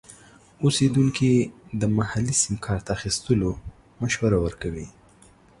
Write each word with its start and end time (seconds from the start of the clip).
اوسیدونکي 0.63 1.31
د 1.79 1.81
محلي 1.97 2.35
سیم 2.41 2.55
کارت 2.65 2.85
اخیستلو 2.97 3.49
مشوره 4.01 4.37
ورکوي. 4.45 4.87